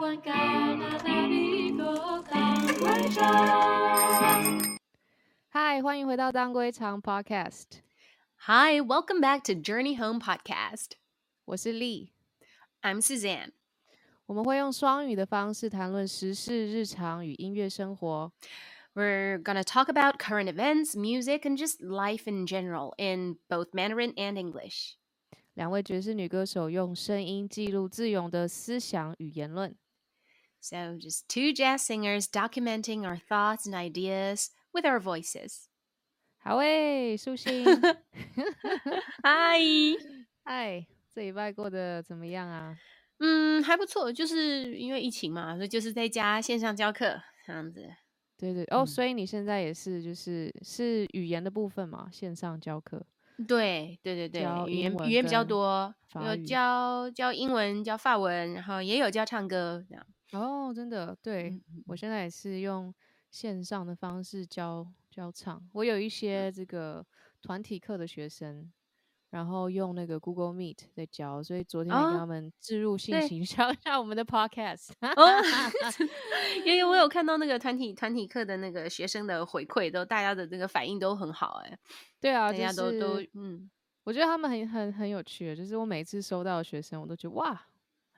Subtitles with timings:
[0.00, 4.78] 湾加拿大美国当归长。
[5.50, 7.64] 嗨，欢迎回到当归长 Podcast，
[8.46, 10.92] Hi, welcome back to Journey Home Podcast.
[11.44, 12.14] 我是丽。
[12.80, 13.50] I'm Suzanne.
[14.24, 18.32] 我们会用双语的方式谈论时事、日常与音乐生活。
[18.94, 23.72] We're going to talk about current events, music, and just life in general in both
[23.72, 24.94] Mandarin and English.
[25.54, 29.74] 两位爵士女歌手用声音记录自由的思想与言论。
[30.63, 35.65] So, just two jazz singers documenting our thoughts and ideas with our voices.
[36.37, 37.65] 好诶，舒心。
[39.23, 39.97] Hi.
[40.43, 42.77] 嗨，这礼拜过得怎么样啊？
[43.17, 47.89] 嗯，还不错，就是因为疫情嘛，所以就是在家线上教课这样子。
[48.37, 53.03] 对对哦，嗯所以你现在也是就是是语言的部分嘛，线上教课。
[53.47, 60.05] 对对对对教，语言文语言比较跟多，有语教教英文、教法文，然后也有教唱歌这样。
[60.33, 62.93] 哦，真的，对、我现在也是用
[63.29, 65.61] 线上的方式教教唱。
[65.73, 67.05] 我有一些这个
[67.41, 68.71] 团体课的学生，
[69.29, 74.91] 然后用那个 Google Meet 在教，所以昨天也跟哦他们置入信对息，教一下我们的 Podcast。
[75.01, 75.41] 哦，
[76.65, 81.77] 因为我有看到那个团体团体课的那个学生的回馈，都大家的那个反应都很好、哎，
[82.19, 83.69] 对啊，大家就都都嗯，
[84.03, 87.67] 我觉得他们很很很有趣，就是我每次收到的学生，我都觉得哇，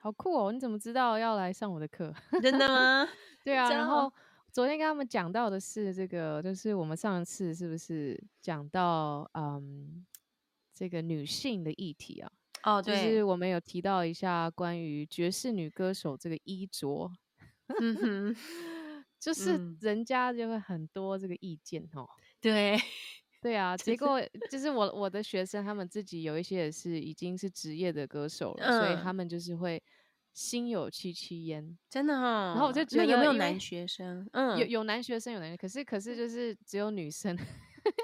[0.04, 0.52] 好酷哦！
[0.52, 2.14] 你怎么知道要来上我的课？
[2.42, 3.08] 真的吗？
[3.42, 4.12] 对啊，然后
[4.52, 10.04] 昨天跟他们讲到的是这个，就是我们上一次是不是讲到嗯
[10.74, 12.30] 这个女性的议题啊？
[12.64, 17.10] 哦，就，是我们有提到一下关于爵士女歌手这个衣着，
[17.80, 18.36] 嗯哼，
[19.18, 22.06] 就是嗯人家就会很多这个意见哦。
[22.42, 22.78] 对，
[23.44, 24.18] 对啊，结果
[24.50, 29.82] 就是我我的学生他们自己有一些也是已经是职业的歌手了，所以嗯他们就是会
[30.32, 31.76] 心有戚戚焉。
[31.90, 34.26] 真的哈、然后我就觉得有没有男学生？
[34.32, 37.36] 嗯，有有男学生有男，可是可是就是只有女生，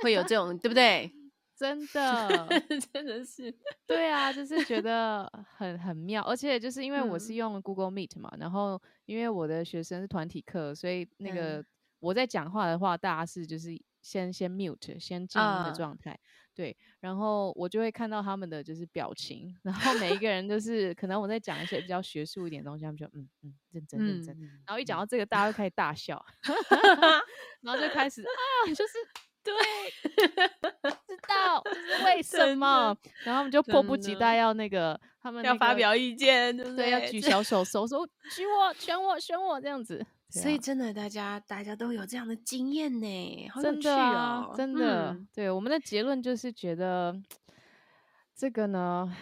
[0.02, 1.10] 会有这种，对不对？
[1.56, 2.46] 真的。
[2.92, 3.50] 真的是，
[3.86, 5.26] 对啊，就是觉得
[5.56, 11.66] 很很妙，而且就是因为我是嗯用 Google Meet 嘛，然后因为我的学生是团体课，所以那个嗯
[12.00, 15.70] 我在讲话的话，大家是就是先先 mute，先静音的啊。
[15.70, 16.18] 状态，
[16.54, 25.16] 对，然后我就会看到他们的就是表情，然后每一个人就是可能我在讲一些比较学术一点的东西，他们就嗯嗯认真认真，嗯，然后一讲到这。
[25.16, 26.24] 个，大家就开始大笑，
[27.62, 28.28] 然后就开始啊，
[28.74, 28.94] 就是
[29.42, 29.54] 对，
[31.06, 45.28] 知道这是为什么，然后他们就迫不及待要那个他们要那个发表意见，对不对，要举小手手说举我选我选我这样子，所以真的，大家大家都有这样的经验呢，好有趣真的啊哦，真的，嗯。
[45.34, 47.20] 对我们的结论就是觉得
[48.36, 49.12] 这个呢，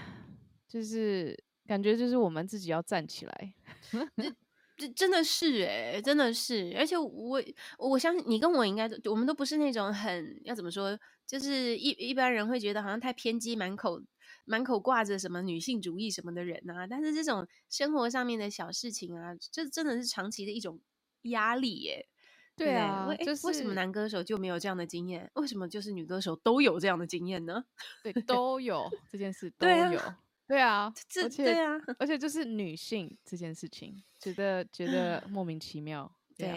[0.68, 3.54] 就是感觉就是我们自己要站起来，
[4.76, 7.42] 这真的是哎，真的是，而且我
[7.78, 14.00] 我相信你跟我应该都，我们都不是那种很要怎么说，就是一一般人会觉得好像太偏激，满口
[14.44, 20.78] 满口挂着什么女性主义什么的人啊，但是这种生活上面的小事情啊，这真的是长期的一种
[21.28, 22.08] 压力耶。
[22.56, 25.30] 对啊就为什么男歌手就没有这样的经验？
[25.34, 27.64] 为什么就是女歌手都有这样的经验呢？
[28.02, 30.00] 对都有这件事都有，
[30.48, 36.12] 对啊，这而且对啊，而且就是女性这件事情，觉得觉得莫名其妙。
[36.36, 36.56] 对啊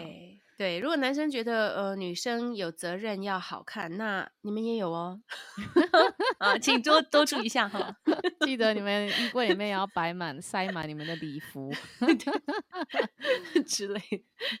[0.62, 5.20] 对对，如果男生觉得呃女生有责任要好看，那你们也有哦，
[6.38, 7.92] 啊，请多多注意一下哈。
[8.46, 11.72] 记得你们衣柜里面也要摆满、塞满你们的礼服
[13.66, 14.00] 之类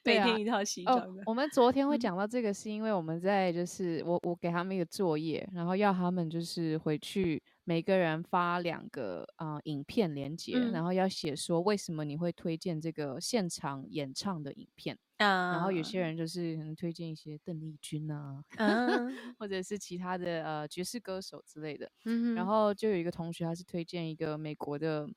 [0.04, 1.22] 每天一套西哦装的。。
[1.26, 14.98] 我们昨天会嗯讲到这个，是因为我们在就是我我给他们一个作业，然后要他们就是回去每个人发两个啊、呃影片连接，嗯然后要写说为什么你会推荐这个现场演唱的影片。
[15.18, 21.88] 啊然后有些人就是可能推荐一些邓丽君啊，嗯 或者是其他的呃爵士歌手之类的。
[22.04, 25.08] 嗯，然后就有一个同学，他是推荐一个美国的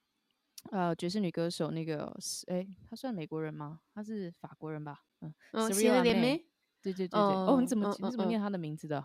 [0.72, 3.80] 呃爵士女歌手，那个是哎，她算美国人吗？
[3.96, 5.00] 她是法国人吧？
[5.22, 5.34] 嗯
[6.84, 7.36] 对对对对。
[7.48, 9.04] 哦，你哦怎么你怎么念她的名字的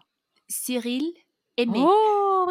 [0.49, 1.15] ？Cyril
[1.67, 1.87] 哦，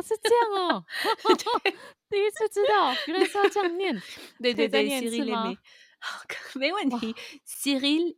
[0.02, 0.86] 是这样哦，
[2.10, 3.94] 第一次知道，原来是要这样念。
[4.42, 5.58] 对 对对，Cyril 吗 Aimé，
[6.00, 6.24] 好
[6.56, 7.16] 没问题
[7.46, 8.16] ，Cyril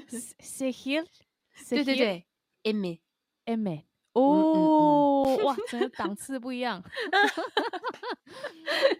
[0.00, 1.06] Aimé，Sehil，
[1.68, 2.26] 对对对
[2.64, 3.80] ，Aimé，，Emme。
[3.80, 3.84] 嗯
[4.14, 6.82] 哦，哇，整个档次不一样。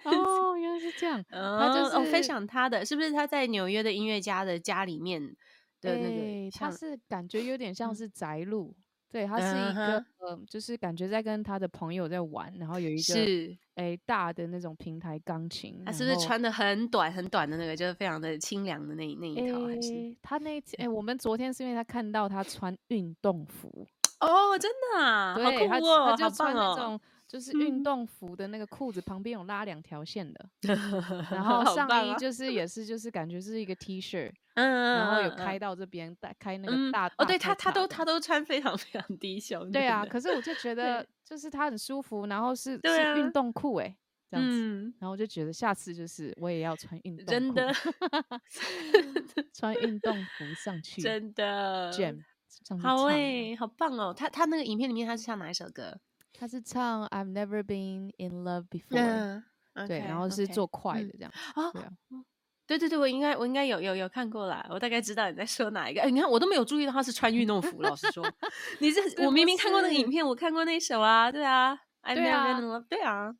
[0.04, 1.24] 哦，原来是这样。
[1.28, 5.34] 他就哦分享他的，是不是他在纽约的音乐家的家里面
[5.80, 6.70] 对对对，个像？
[6.70, 8.76] 它是感觉有点像嗯是宅录，
[9.10, 20.16] 对，他是一嗯个呃，就是感觉在跟他的朋友在玩，然后有一个是诶大的那种平台钢琴，他是不是穿的很短很短的那个，就是非常的清凉的那那一套，还是？
[20.20, 23.86] 他那一次，诶，我们昨天是因为他看到他穿运动服，
[24.20, 26.34] 哦，真的啊，好酷哦，他就！
[26.36, 30.50] 穿那种就是运嗯动服的那个裤子旁边有拉两条线的，
[31.30, 43.94] 然 后上衣就是也 是就是感觉是一个 T 恤，嗯，然后有嗯开，到这边，大开那个嗯，大哦，对他他都他都穿非常非常低胸，对啊，可是我就觉得就是他很舒服，然后是是运动裤诶，
[44.30, 47.72] 这样子，嗯，然后我就觉得下次就是我也要穿运动真的
[49.52, 51.92] 穿运动服上去真的
[52.80, 54.14] 好唱诶，好棒哦！
[54.14, 56.00] 他他那个影片里面他是唱哪一首歌？
[56.38, 59.42] 他是唱 I've never been in love before，、
[59.74, 61.72] 嗯，对然后是做快嗯的这样，啊，
[62.66, 66.02] 对对对，我应该我应该有有有看过啦，我大概知道你在说哪一个。
[66.02, 68.22] 哎，你看我都没有注意到他是穿运动服，老实说，
[68.78, 73.34] 你这是 我明明看过那个影片，我看过那首啊，对啊，I 对 never 啊 been in love，对啊，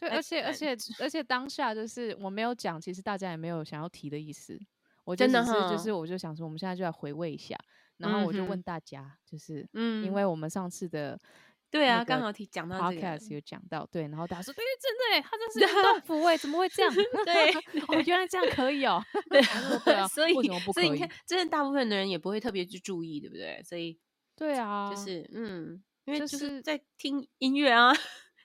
[0.00, 4.58] 对，哎而且而哎且而且当下就是我没有讲，其实大家也没有想要提的意思，
[5.04, 7.56] 我就真的是就是我就想说，我们现在就来回味一下，
[7.98, 11.16] 然后我就问大家，就是嗯，因为我们上次的
[11.72, 16.94] 对啊，那个刚好提讲到这个，podcast 有讲到，对，然后大家说，对，真的耶，他这是运动服哎，怎么会这样？
[17.24, 17.50] 对
[17.88, 19.02] 哦，原来这样可以哦。
[19.84, 23.62] 对啊，所以为什么不可以所以你看？，真的大部分的人也不会特别去注意，对不对？
[23.64, 23.98] 所以
[24.36, 27.90] 对啊，就是嗯，因为就就是是在听音乐啊，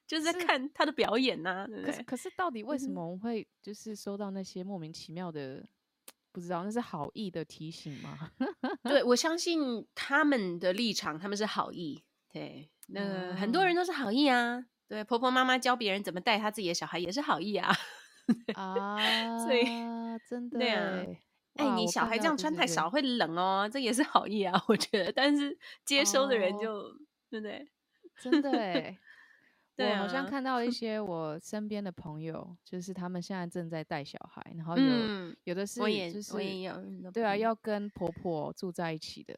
[0.07, 1.67] 就是在看他的表演呐？
[1.85, 5.67] 可是可是到底为什么我们会就是收到那些莫名其妙的，
[6.31, 8.31] 不知道那是好意的提醒吗？
[8.87, 12.01] 对，我相信他们的立场，他们是好意。
[12.31, 14.65] 对，那个、很多哦人都是好意啊。
[14.87, 17.71] 对，婆婆妈妈教别人怎么带他自己的小孩也是好意啊。
[18.55, 18.97] 啊，
[19.39, 19.65] 所以
[20.29, 21.05] 真的对啊，
[21.55, 25.11] 哎、你小孩这样穿太少会冷哦，这也是好意啊，我觉得。
[25.11, 26.91] 但是接收的人哦就、
[27.29, 27.67] 对不对？
[28.21, 28.97] 真的哎。
[29.77, 36.73] 对我好像啊看到一些我身边的朋友，就是他们现在正在带小孩，然后有、嗯，有的是我也就是我也有
[37.13, 39.37] 对啊，要跟婆婆住在一起的，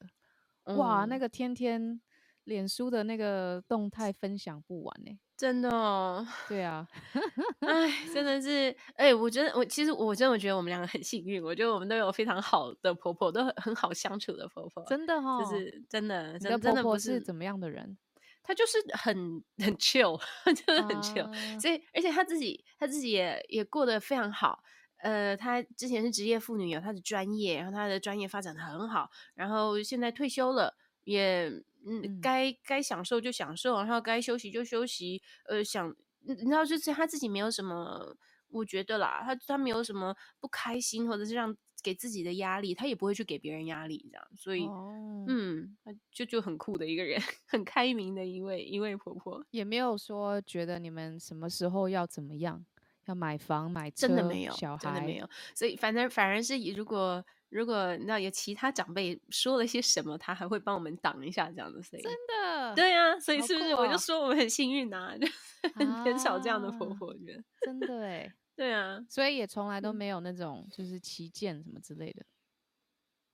[0.78, 2.00] 哇，那嗯个天天
[2.44, 6.26] 脸书的那个动态分享不完呢、真的哦。
[6.48, 6.88] 对啊，
[7.62, 17.98] 哎，真的是，哎、我觉得我其实我真的觉得我们两个很幸运，我觉得我们都有非常好的婆婆，都很很好相处的婆婆，真的哦、就是真的，你真的婆婆真的不是怎么样的人？
[18.42, 19.16] 她就是很
[19.58, 20.20] 很 chill，
[20.66, 24.64] 真的很 chill，、啊所以而且她自己她自己也也过得非常好。
[25.04, 30.76] 呃，她之前是职业妇女，有她的专业，然后她的专业发展的很好，然后现在退休了，
[31.14, 31.50] 也
[31.86, 35.22] 嗯嗯该该享受就享受，然后该休息就休息。
[35.46, 38.16] 呃，想你你知道，就是他自己没有什么，
[38.50, 44.66] 我觉得啦，他他没有什么不开心，或者是让给自己的压力，他也不会去给别人压力，这样，所以。
[44.66, 45.78] 哦，嗯，
[46.12, 52.66] 就就很酷的一个人， 很开明的一位一位婆婆，也没有说觉得你们什么时候要怎么样，
[53.06, 55.30] 要买房买车，真的没有，小孩真的没有。
[55.56, 65.34] 所以反正反而是以如果如果你知道有其他长辈说了些什么，他还会帮我们挡一下这样的，所以真的，对啊，所以是不是我就说我们很幸运啊、就是
[65.76, 67.44] 很很少这样的婆啊婆，我觉得。
[67.62, 72.26] 真的哎，对啊，所以也从来都嗯没有那种就是旗舰什么之类的。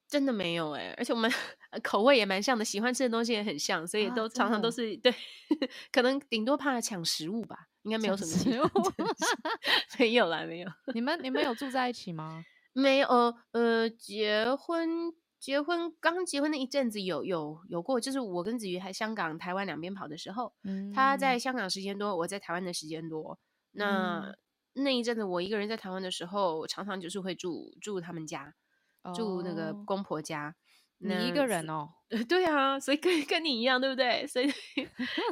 [0.08, 1.30] 真的没有哎、而且我们
[1.72, 5.14] 呃 口味也蛮像的，喜欢吃的东西也很像，所以都常常都的是对，
[5.92, 8.70] 可能顶多怕抢食物吧，应该没有什么食物
[9.98, 10.72] 没有啦，没有。
[10.94, 12.46] 你们你们有住在一起吗？
[12.76, 23.40] 没有，呃呃，结婚结婚刚结婚那一阵子有有有过，就是我跟子瑜还香港、台湾两边跑的时候，嗯，他在香港时间多，我在台湾的时间多。
[23.72, 24.38] 那、嗯
[24.78, 28.54] 那一阵子我一个人在台湾的时候，常常就是会住住他们家，
[29.16, 30.54] 住那个哦公婆家。
[30.98, 34.26] 你一那个人哦，呃，对啊，所以跟跟你一样，对不对？
[34.28, 34.50] 所以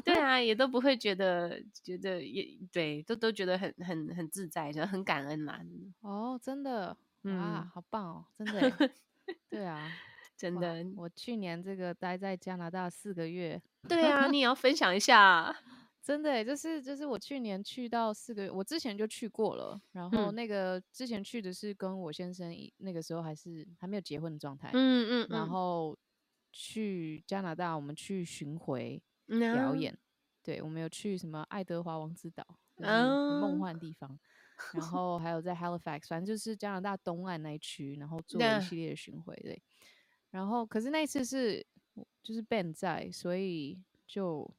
[0.06, 5.60] 对啊，也都不会觉得觉得也对，都都觉得很很很自在，就很感恩啦，
[6.02, 8.74] 哦，真的，哇嗯，好棒哦，真的耶，
[9.50, 9.92] 对啊，哇
[10.36, 10.86] 真的。
[10.98, 15.56] 我去年这个待在加拿大四个月，对啊，你也要分享一下。
[16.04, 20.36] 真的耶，就是就是我去年去到四个月，我之前就去过了，然后嗯。
[20.36, 25.98] 那个之前去的是跟我先生一那个时候还是还没有结婚的状态，嗯嗯然嗯，后
[26.52, 29.98] 去加拿大，我们去巡回表演，
[30.44, 33.08] 对我们有去什么爱德华王子岛，就是很
[33.40, 34.20] 梦哦幻的地方，
[34.74, 39.62] 然后还有在 Halifax，反正就是加拿大东岸那一区，然后 做了一系列的巡回，对。
[40.32, 41.66] 然后可是那一次是
[42.22, 44.50] 就是 Ben 在，所以就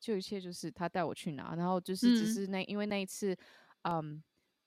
[0.00, 3.36] 就一切就是他带我去哪，然后就是只嗯是那因为那一次，
[3.82, 4.22] 嗯。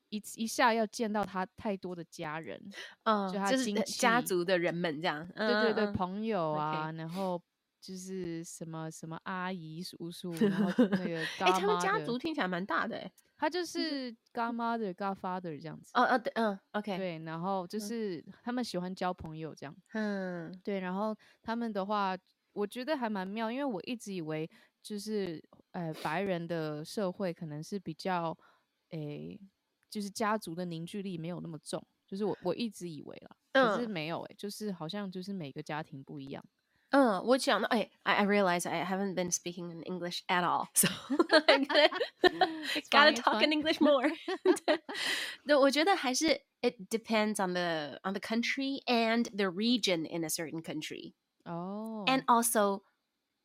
[0.09, 2.57] 一一下要见到他太多的家人，
[3.03, 7.37] 嗯，就他亲就是呃家族的人们这样，对对对，朋友啊，然后
[7.79, 13.12] 就是什么什么阿姨叔叔，然后那 个哎、他们家族听起来蛮大的哎。
[13.38, 15.91] 他就是 godmother godfather 这样子。
[15.93, 19.75] 哦哦对，嗯，OK，对，然后就嗯是他们喜欢交朋友这样。
[19.93, 22.17] 嗯对，然后他们的话，
[22.53, 24.50] 我觉得还蛮妙，因为我一直以为
[24.81, 25.41] 就是
[25.72, 28.36] 呃白人的社会可能是比较
[28.89, 29.39] 诶，
[29.89, 36.43] 就是家族的凝聚力没有那么重，就是我我一直以为啦，可是嗯没有诶，就是好像就是每个家庭不一样。
[36.90, 40.88] 嗯，我讲到哎，I I realize I haven't been speaking in English at all, so
[41.46, 41.88] I'm gonna
[42.75, 43.52] It's gotta fine, it's talk in fine.
[43.52, 44.11] English more
[44.66, 44.78] 对。
[45.46, 52.04] 对，我觉得还是 it depends on the on the country and the region in a certain country, 哦
[52.06, 52.82] and also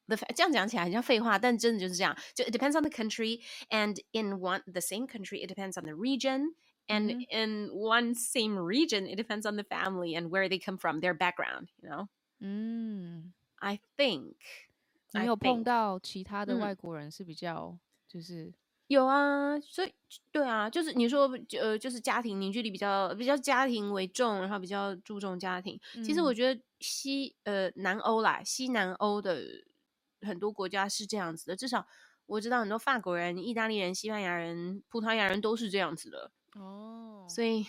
[0.07, 2.15] the fa- 这样讲起来很像废话，但真的就是这样。
[2.35, 5.93] 就 it depends on the country, and in one the same country, it depends on the
[5.93, 6.53] region.
[6.89, 7.25] And Mhm.
[7.31, 11.13] in one same region, it depends on the family and where they come from, their
[11.13, 11.69] background.
[11.81, 12.07] You know,
[12.44, 14.34] 嗯，I think
[15.12, 16.58] 你有碰到其他的嗯。
[16.58, 18.52] 外国人是比较就是
[18.88, 19.94] 有啊，所以
[20.32, 21.30] 对啊，就是你说
[21.60, 25.80] 呃，就是家庭凝聚力比较比较家庭为重，然后比较注重家庭。
[26.02, 26.34] 其实我嗯。
[26.34, 29.40] 觉得西呃南欧啦，西南欧的
[30.22, 31.86] 很多国家是这样子的，至少
[32.26, 37.66] 我知道很多法国人、意大利人、西班牙人、葡萄牙人都是这样子的，哦，所以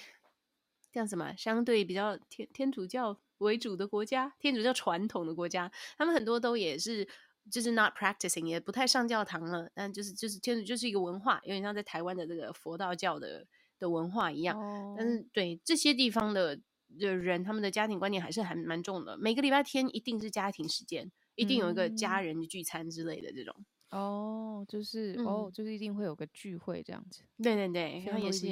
[0.92, 7.08] 像什么相对比较天天主教为主的国家，天主教传统的国家，他们很多都也是
[7.52, 13.46] 就是 not practicing，也不太上教堂了，但就是就是天主就是一个文化，有点像在台湾的这个佛道教的
[13.78, 14.60] 的文化一样。
[14.60, 16.60] 哦，但是对这些地方的
[16.98, 19.18] 的人，他们的家庭观念还是还蛮重的。
[19.18, 23.54] 每个礼拜天一定是家庭时间，一定有一个家嗯人的聚餐之类的这种。
[23.90, 28.48] 哦，就是、哦，嗯就是一定会有个聚会这样子对对对，然后也是。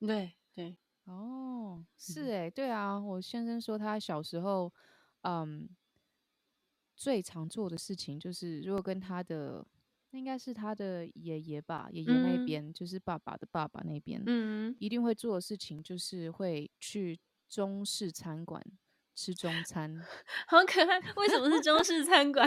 [0.00, 0.76] 对对，
[1.08, 4.72] 哦，是嗯诶，对啊，我先生说他小时候，
[5.22, 5.68] 嗯，
[6.94, 9.66] 最常做的事情就是，如果跟他的，
[10.10, 18.62] 那应该是他的爷爷吧，爷爷那嗯边，就是爸爸的爸爸那边，嗯，一定会做的事情就是会去中式餐馆
[19.14, 19.90] 吃中餐，
[20.46, 21.00] 好可爱。
[21.16, 22.46] 为什么是中式餐馆？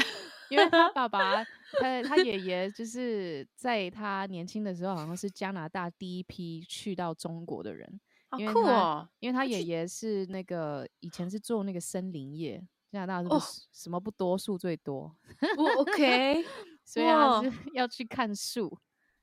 [0.51, 1.43] 因为他爸爸，
[1.79, 7.99] 他他爷爷就是在他年轻的时候，好像是加拿大第一批去到中国的人。
[8.31, 9.09] 好因为他酷哦！
[9.19, 13.41] 因为他爷爷是那个以前是做那个森林业，加拿大是不哦
[13.73, 15.13] 什么不多树最多，
[15.55, 16.43] 不 OK，
[16.85, 18.79] 所以他是要去看树，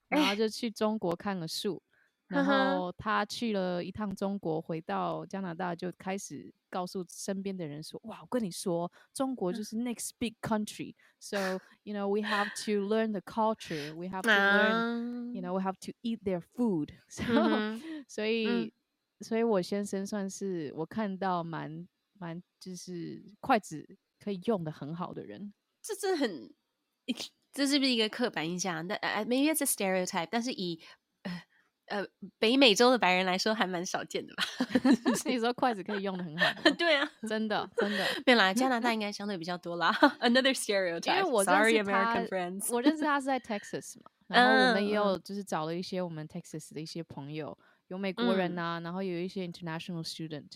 [0.08, 1.82] 然后哎就去中国看了树，
[2.26, 14.28] 然后他去了一趟中国，回到加拿大就开始告诉身边的人说：“哇，我跟你说，中国嗯就是 next big country, so you know we have to learn the culture, we have to
[14.28, 16.90] learn, you 啊 know we have to eat their food。
[17.08, 18.72] ”so 嗯所以，
[19.20, 25.52] 所以我先生算是我看到蛮蛮就是筷子可以用的很好的人。
[25.82, 26.54] 这真的很，
[27.52, 28.86] 这是不是一个刻板印象？
[28.86, 30.80] 但呃，maybe it's a stereotype，但是以
[31.22, 31.42] 呃
[31.86, 32.06] 呃
[32.38, 34.44] 北美洲的白人来说，还蛮少见的吧？
[35.16, 38.06] 所以说筷子可以用的很好的 对啊，真的真的。
[38.26, 39.90] 没有啦，加拿大应该相对比较多啦。
[40.20, 47.56] Another stereotype，因为我认 sorry 识他 American friends，我认识他是在 Texas 嘛，然后我们也嗯有就是找了一些我们 Texas 的一些朋友，
[47.88, 48.54] 有美国人嗯。
[48.54, 50.52] 呐、然后有一些 international student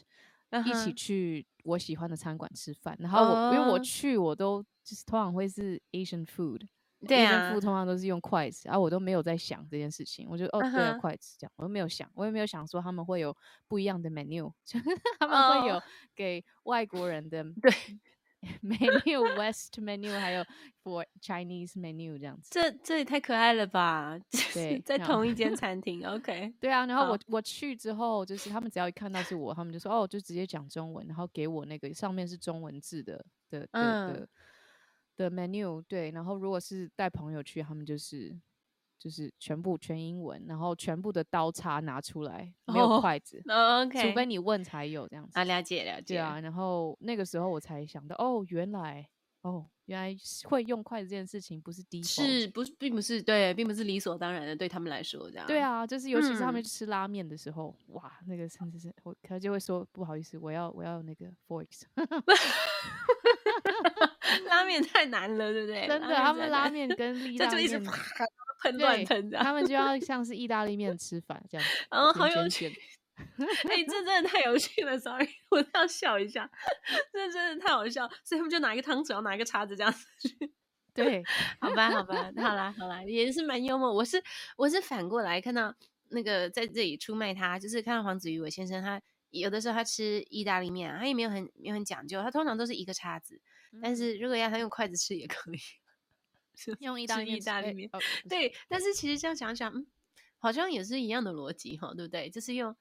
[0.52, 2.96] 嗯一起去我喜欢的餐馆吃饭。
[3.00, 3.80] 然后我、因为我哦。
[3.80, 6.68] 去我都就是通常会是 Asian food。
[7.06, 7.56] 对 Asian 啊。
[7.56, 11.02] food 通常都是用筷子，然、后我都没有在想这件事情，我就哦对啊嗯哼。
[11.02, 13.36] 筷子这样，我都没有想，我也没有想说他们会有
[13.68, 14.84] 不一样的 menu，就 是
[15.18, 15.82] 他们会有哦
[16.14, 17.70] 给外国人的对
[18.62, 20.44] menu West menu，还有
[20.82, 22.48] for Chinese menu 这样子。
[22.50, 24.18] 这这也太可爱了吧！
[24.52, 34.28] 对在同一间餐厅，OK， 对啊，然后我我去之后，就是他们只要一看到是我，他们就说哦，就直接讲中文，然后给我那个上面是中文字的的的嗯的
[35.16, 35.82] 的 menu。
[35.88, 38.36] 对，然后如果是带朋友去，他们就是
[39.02, 45.32] 就是全部全英文，然后全部的刀叉拿出来，没有哦筷子，哦 OK，除非你问才有这样子。
[45.36, 49.04] 啊，了解了解，对啊，然后那个时候我才想到，哦，原来
[49.40, 52.06] 哦，原来是会用筷子这件事情不是 default。
[52.06, 55.44] 是不是并不是对，并不是理所当然的，对他们来说这样。
[55.48, 61.82] 对，啊，就是尤其是他们吃拉面的时候，哇，那个甚至是我他就会说不好意思，我要我要那个 forks。
[64.46, 65.86] 拉面太难了，对不对？
[65.90, 68.24] 真的，他们拉面面跟意大这就一直利面，啪
[68.62, 72.80] 喷乱对喷这样， 他们就要像是意大利面吃法这样子，哦，好有趣甜。
[73.38, 76.50] 哎、这真的太有趣了，sorry，我要笑一下，
[77.12, 80.52] 这真的太好笑，所以他们就拿一个汤匙，然后拿一个叉子这样子去。
[80.94, 81.22] 对，
[81.60, 83.92] 好吧，好吧，好啦，好啦，也是蛮幽默。
[83.92, 84.22] 我是
[84.56, 85.74] 我是反过来看到
[86.10, 89.00] 那个在这里出卖他，就是看到黄子瑜伟先生，他
[89.30, 93.40] 有的时候他吃意大利面啊，他也没有很没有很讲究，他通常都是一个叉子，
[93.80, 95.76] 但是如果要他用筷子吃也可以，是
[96.80, 97.90] 用意大利面
[98.28, 99.86] 对，但是其实这样想想，嗯，
[100.38, 102.28] 好像也是一样的逻辑哈，对不对？
[102.30, 102.74] 就是用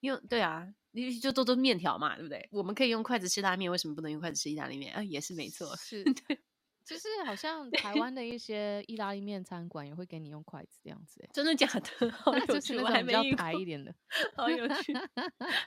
[0.00, 2.48] 用对啊，你就做做面条嘛，对不对？
[2.52, 5.02] 我们可以用筷子吃拉面，为什么不能用筷子吃意大利面啊？
[5.02, 6.38] 也是没错， 是，对
[6.84, 12.10] 就是好像台湾的一些意大利面餐馆也会给你用筷子这样子、欸，真的假的？
[12.10, 13.94] 好 有就是趣，我还没遇过，台一点的。
[14.34, 14.92] 好有趣，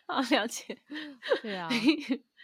[0.05, 0.77] 好了解。
[1.41, 1.69] 对啊，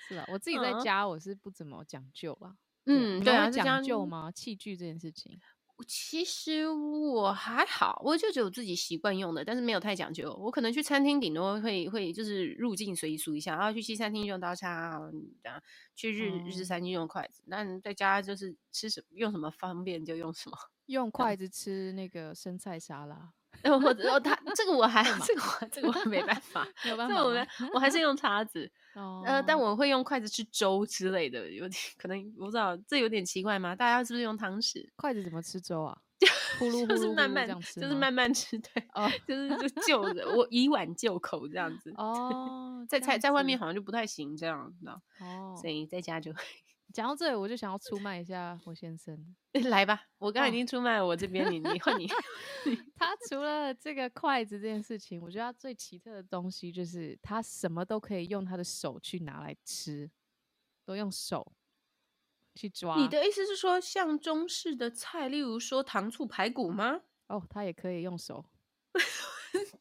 [0.08, 2.56] 是啊，我自己在嗯家我是不怎么讲究啦。
[2.86, 4.32] 嗯，你对啊，讲究吗？
[4.32, 5.40] 器具这件事情，
[5.88, 10.32] 其实我还好，我就只有自己习惯用的，但是没有太讲究。
[10.40, 15.00] 我可能去餐厅顶多会会就是入境随俗一下，然后去西餐厅用刀叉啊，
[15.42, 15.62] 这样
[15.96, 20.58] 去日、日式哦餐厅用筷子，但在家就是吃什么用什么方便就用什么。
[20.86, 23.32] 用 筷子吃那个生菜沙拉，
[23.62, 28.70] 然后或者哦，他这个我还这个我这个我没办法，没有办这个我我还是用叉子。
[28.96, 33.76] 哦，呃，但我会用筷子吃粥之类的，有点可能我不知道这有点奇怪吗？
[33.76, 34.90] 大家是不是用汤匙？
[34.96, 35.98] 筷子怎么吃粥啊？
[36.60, 41.92] 呼噜呼就是慢慢就是慢慢吃，对，哦就是就就着我以碗就口这样子。
[41.96, 45.02] 哦，在在在外面好像就不太行这样，你知道？
[45.20, 45.56] 哦。
[45.60, 46.32] 所以在家就
[46.92, 49.36] 讲到这里，我就想要出卖一下我先生。
[49.70, 50.04] 来吧。
[50.18, 52.08] 我刚刚已哦经出卖了我这边，你你换你。
[52.96, 60.10] 他除了这个筷子这件事情，我觉得他最奇特的东西就是他什么都可以用他的手去拿来吃，
[60.86, 61.54] 都用手
[62.56, 62.96] 去抓。
[62.98, 67.02] 你的意思是说，像中式的菜，例如说糖醋排骨吗？
[67.28, 68.46] 哦，他也可以用手，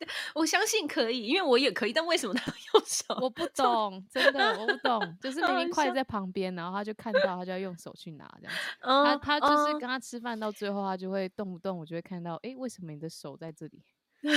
[0.35, 3.05] 我相信可以，因为我也可以，但为什么他要用手？
[3.21, 8.61] 我不懂，真的我不 懂，就是明明筷子在旁边，然后他就看到，他就要用手去拿这样子。
[8.81, 13.83] 嗯，他他就是嗯跟他吃饭到最后，他就会动不动，我就会看到，诶，为什么你的手在这里？
[14.23, 14.31] 在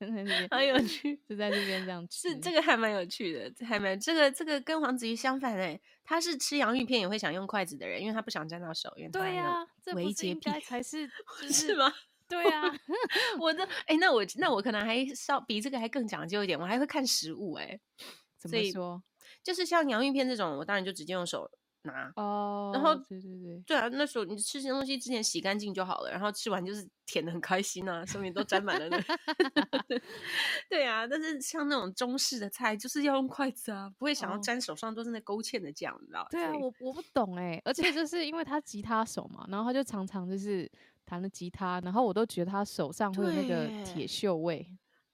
[0.00, 1.16] 这边，很有趣。
[1.28, 2.30] 就在这边这样吃。
[2.30, 11.08] 是这个还蛮有趣的，还蛮这个这个跟黄子瑜相反哎、他是吃洋芋片也会想用筷子的人，因为他不想沾到手，因为他对呀、这不是应该才是
[11.40, 11.92] 就是吗？
[12.30, 12.62] 对啊，
[13.38, 17.78] 我的哎、那我那我可能还稍比这个还更讲究一点，我还会看食物哎、
[18.38, 19.02] 怎么说？
[19.42, 21.50] 就是像洋芋片这种，我当然就直接用手
[21.82, 22.12] 拿。
[22.16, 28.98] 哦，然后对对对，对啊，那时候你吃这些东西之前洗干净就好了，然后吃完就是舔的很开心啊，上面都沾满了那。
[30.68, 36.26] 对啊，但是像那种中式的菜，就是要用筷子啊，不会想要哦沾手上都是那勾芡的酱，你知道？
[36.30, 40.70] 对啊，我我不懂哎、而且就是因为他吉他手嘛，然后他就常常就是
[41.10, 44.64] 弹了吉他，然后我都觉得他手上会有那个对铁锈味，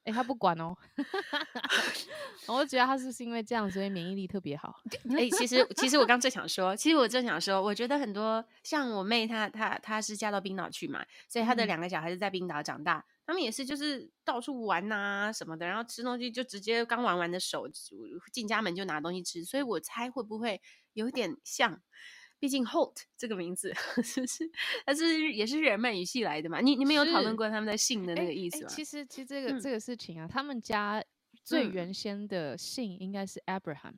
[0.04, 0.76] 哎、他不管哦，
[2.46, 4.74] 我就觉得他是不是因为这样，所以免疫力特别好？
[5.16, 17.66] 哎、其实其实我刚正想说，其实我正想说，我觉得很多像我妹她她她是嫁到冰岛去嘛，所以她的嗯两个小孩是在冰岛长大，他们也是就是到处玩呐、什么的，然后吃东西就直接刚玩完的手
[18.30, 20.60] 进家门就拿东西吃，所以我猜会不会
[20.92, 21.80] 有点像。
[22.38, 23.72] 毕竟 Holt 这个名字
[24.02, 24.50] 是是，
[24.84, 26.60] 它是也是日耳曼语系来的嘛？
[26.60, 28.68] 你你们有讨论是过他们的姓的那诶个意思吗？
[28.68, 31.02] 其实其实这个、嗯这个事情啊，他们家
[31.42, 33.94] 最嗯原先的姓应该是 Abraham，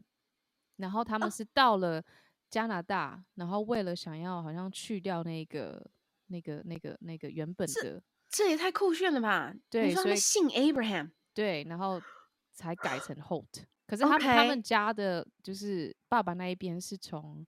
[0.77, 2.05] 然后他哦们是到了
[2.49, 5.91] 加拿大，然后为了想要好像去掉那个
[6.29, 9.55] 那个那个那个原本的这也太酷炫了吧！
[9.71, 12.01] 对他们姓 Abraham，对，然后
[12.53, 13.65] 才改成 Holt。
[13.87, 17.47] 可是他们他们家的就是爸爸那一边是从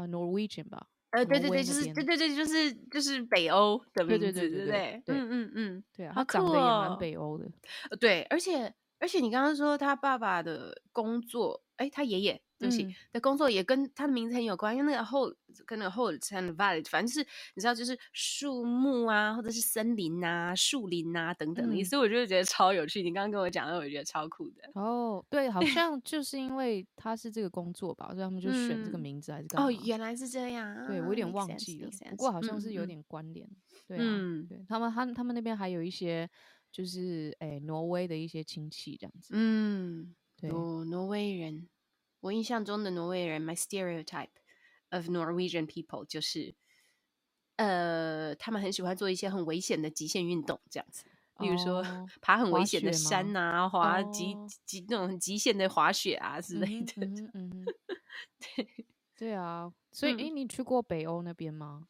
[0.00, 7.44] 呃 Norwegian 吧，呃，对对对，就是对对对，就是就是北欧的名字，对对对对对对嗯嗯嗯，对啊，他长得也蛮哦北欧的。
[7.90, 16.16] 呃对，而且而且你刚刚说他爸爸的工作，哎，他爷爷对不起、嗯的工作也跟他的名字很有关，因为那个 “hol” 跟那个后和
[16.56, 17.20] valley，反正就是
[17.54, 23.02] 你知道，就是树木啊，或者是森林啊、树林啊等等的意嗯思，所以我就觉得超有趣。
[23.02, 24.70] 你刚刚跟我讲的，我觉得超酷的。
[24.74, 29.68] 哦，对，好 像就是因为他是这个工作吧，所以他们就选这个嗯名字还是干嘛？
[29.68, 33.48] 哦，原来是这样，对我有点啊忘记了不过好像是有点关联。
[33.86, 36.28] 对啊，嗯对他们他他们那边还有一些
[36.70, 39.30] 就是诶挪威的一些亲戚这样子。
[39.32, 41.68] 嗯，对，哦，挪威人，
[42.20, 44.28] 我印象中的挪威人，my stereotype
[44.90, 46.54] of Norwegian people 就是，
[47.56, 51.04] 呃，他们很喜欢做一些很危险的极限运动，这样子，
[51.38, 54.52] 比如说、哦爬很危险的山呐、滑极哦。
[54.64, 56.92] 极那种很极限的滑雪啊之类的。
[56.94, 57.74] 嗯嗯哼嗯哼。
[59.16, 59.32] 对。
[59.34, 61.88] 啊，所以诶，你去过北欧那边吗？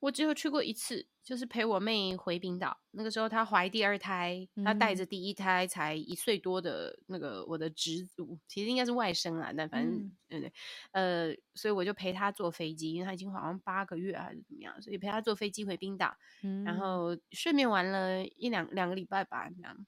[0.00, 2.78] 我只有去过一次，就是陪我妹回冰岛。
[2.90, 10.52] 那个时候她怀第二胎，她带嗯着第一胎才一岁多的那个我的侄子，其实应该是外甥啦，但反正嗯对对，
[10.92, 19.86] 呃，所以我就陪她坐飞机，因为她已经好像八个月还是怎么样，所以陪她坐飞机回冰岛，嗯，然后顺便玩了一两两个礼拜吧，这样。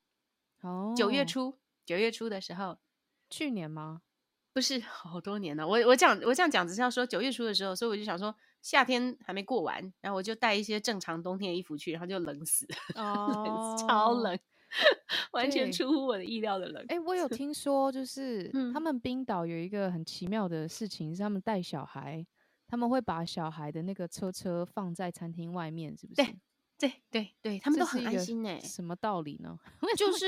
[0.62, 2.78] 哦，九月初，九月初的时候，
[3.30, 4.02] 去年吗？
[4.52, 5.68] 不是 好多年了。
[5.68, 14.38] 我我讲我这样讲只是要说九月初的时候，所以我就想说夏天还没过完，然后我就带一些正常冬天的衣服去，然后就冷死，冷 超哦冷，
[15.32, 16.84] 完全出乎我的意料的冷。
[16.88, 22.26] 哎、我有听说，就是嗯他们冰岛有一个很奇妙的事情，是他们带小孩，
[22.66, 26.22] 他们会把小孩的那个车车放在餐厅外面，是不是？
[26.22, 26.38] 对
[26.78, 29.56] 对对对，他们都很安心呢、什么道理呢？
[29.96, 30.26] 就是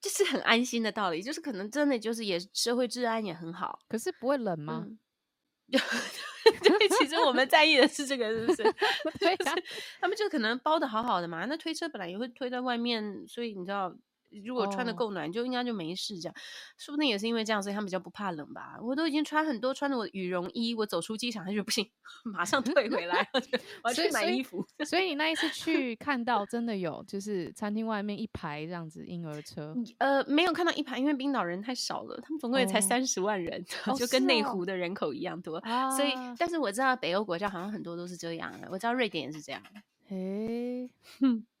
[0.00, 3.78] 就是很安心的道理，就是可能真的就是也社会治安也很好。
[3.88, 4.84] 可是不会冷吗？
[4.84, 4.98] 嗯，
[6.62, 8.62] 对，其实我们在意的是这个，是不是？
[9.18, 9.54] 对就是啊
[10.00, 13.94] 他们就可能包的好好的嘛，那推车本来也会推在外面，所以你知道，
[14.44, 16.18] 如果穿的哦够暖，就应该就没事。
[16.18, 16.34] 这样，
[16.78, 18.76] 说不定也是因为这样，所以他们比较不怕冷吧。
[18.80, 21.88] 我都已经穿很多，穿着我羽绒衣，我走出机场，他就不行，
[22.24, 23.28] 马上退回来，
[23.82, 24.66] 我要去买衣服。
[24.86, 35.60] 所以你那一次去 看到真的有，就是餐厅外面一排这样子婴儿车，呃，没有看到一排，因为冰岛人太少了，他们总共也才哦三十万人， 哦就跟内湖的人口一样多。
[35.96, 39.62] 所以啊，但是我知道北欧国家好像很多都是这样的，我知道瑞典也是这样，
[40.08, 40.90] 诶、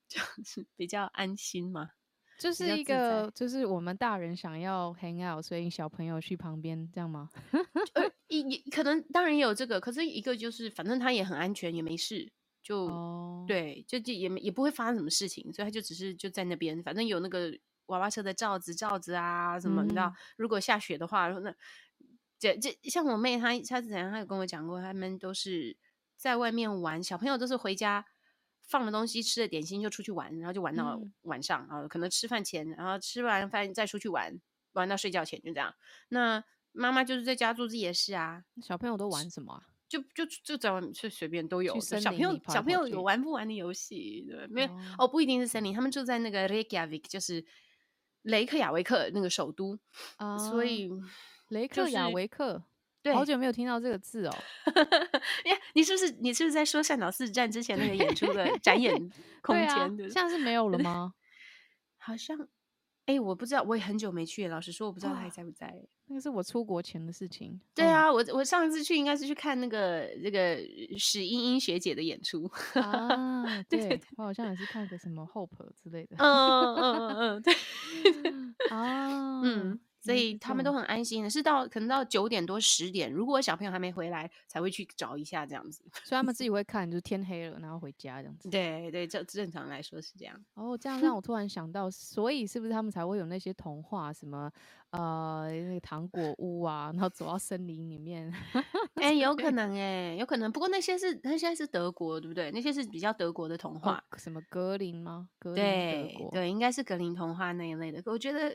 [0.08, 1.90] 就是比较安心嘛。
[2.38, 7.30] 就是一个，就是我们大人想要 hang out，所以小朋友去旁边这样吗？
[7.94, 12.30] 呃， 也也可能当然也有这个，可是一个就是反正他也很安全，也没事，
[12.62, 17.52] 就、哦，，对，就就也没也不会发生什么事情，所以他就只是就在那边，反正有那个
[17.86, 21.54] 娃娃车的罩子罩子啊什么，你知道嗯，如果下雪的话，那
[22.38, 25.76] 这这像我妹她她之前她有跟我讲过，他们都是
[26.16, 28.04] 在外面玩，小朋友都是回家。
[28.66, 31.12] 放了东西，吃了点心就出去玩，然后就玩到嗯。
[31.22, 34.40] 晚上，然后可能吃饭前，然后吃完饭再出去玩，
[34.72, 35.74] 玩到睡觉前就这样。
[36.08, 39.62] 那妈妈就是在家做自己的事啊，小朋友都玩什么啊？
[39.86, 44.80] 就就就在外面随随便都有，小朋友小朋友有玩不玩的游戏，对，没有哦。
[45.00, 47.44] 哦不一定是森林，他们住在那个 Reykjavik，就是
[48.22, 49.78] 雷克雅维克那个首都，
[50.16, 50.90] 啊，所以
[51.48, 52.64] 雷克雅维克，
[53.04, 54.34] 对好久没有听到这个字哦。
[55.44, 58.92] 呀，你是不是你是不是在说善导寺站之前那个演出的展演
[59.42, 60.10] 空间？
[60.10, 61.12] 现在是没有了吗？
[61.98, 62.48] 好像
[63.06, 65.74] 哎，我不知道，我也很久没去，老实说，我不知道他还在不在。
[66.06, 67.58] 那个是我出国前的事情。
[67.74, 70.58] 对哦啊，我我上一次去应该是去看那个这个
[70.98, 72.50] 史茵茵学姐的演出。
[72.74, 76.16] 啊，对对，我好像也是看个什么 Hope 之类的。
[76.18, 77.54] 嗯嗯嗯嗯，对。
[78.70, 85.82] 啊，嗯，所以他们都很安心的，是到可能到九点多十点，如果小朋友还没回来，才会去找一下这样子。
[86.04, 88.50] 所以他们自己会看，就是天黑了，然后回家这样子。
[88.50, 90.38] 对对，这正常来说是这样。
[90.54, 94.50] 哦，这样让我突然想到，所以是不是他们才会有那些童话，什么
[94.90, 98.32] 呃那个糖果屋啊，然后走到森林里面？
[98.96, 100.52] 哎、有可 能哎、有可能。
[100.52, 102.50] 不过那些是那现在是德国，对不对？
[102.52, 104.04] 那些是比较德国的童哦话。
[104.18, 105.28] 什么格林吗？
[105.40, 108.02] 对对，应该是格林童话那一类的。
[108.06, 108.52] 我觉得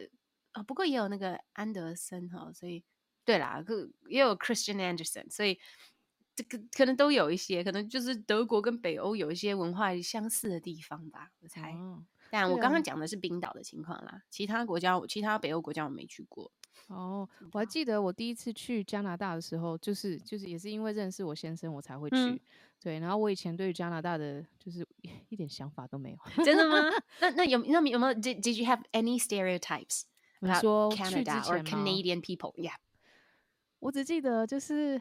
[0.59, 2.83] 啊、不过也有那个安德森哈，所以
[3.23, 5.57] 对啦，个也有 Christian Anderson，所以
[6.35, 11.71] 这个可能都有一些，可能就是德国跟北欧有一些文化相似的地方吧，我猜。
[11.73, 16.51] 哦但我刚刚讲的是冰岛的情况啦，其他国家，其他北欧国家我没去过。
[16.87, 22.17] 哦，我还记得我第一次去加拿大的时候，就是就是也是因为认识我先生，我才会去。
[22.17, 22.39] 嗯
[22.81, 24.87] 对，然后我以前对加拿大的就是
[25.27, 26.17] 一点想法都没有。
[26.45, 26.77] 真的吗？
[27.19, 30.03] 那那有那有没有 did did you have any stereotypes
[30.39, 32.53] 你说去之 or 前吗 Canadian people?
[32.55, 32.75] Yeah.
[33.79, 34.99] 我只记得就是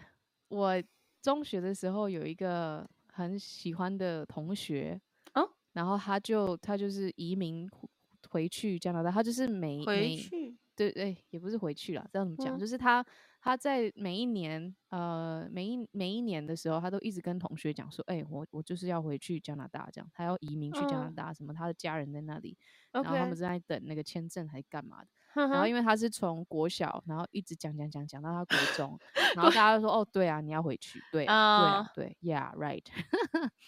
[0.49, 0.83] 我
[1.23, 5.01] 中学的时候有一个很喜欢的同学
[5.35, 7.89] 哦，然后他就他就是移民回
[8.29, 12.57] 回去加拿大，他就是每回每去对对，也不是回去了，这样怎么讲？
[12.57, 13.05] 嗯就是他
[13.41, 22.57] 他在每一年呃每一每一年的时候，他都一直跟同学讲说，哎、我我就是要回去加拿大，这样他要移民去加拿嗯大，什么他的家人在那里，
[22.93, 25.09] 然后他们正在等那个签证还干嘛的。
[25.35, 28.99] 然然后因为他是从国小，然后一直讲讲讲讲到他国中，
[29.37, 32.83] 然后大 家都说哦，对啊，你要回去，对啊，对对，Yeah，right。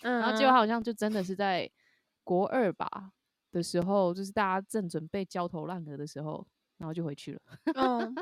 [0.03, 1.71] 嗯 然后结果好像就真的是在
[2.25, 3.13] 国二吧
[3.53, 6.45] 的时候，就是大家正准备焦头烂额的时候，
[6.81, 7.41] 然后就回去了。
[7.75, 8.15] 嗯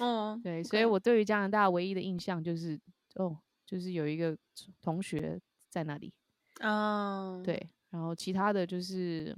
[0.00, 2.80] 嗯， 对，所以我对于加拿大唯一的印象就是，
[3.16, 4.36] 哦，就是有一个
[4.80, 6.12] 同学在那里，
[6.60, 9.36] 嗯，对，然后其他的就是